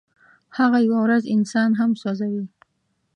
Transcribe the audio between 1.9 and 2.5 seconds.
سوځوي.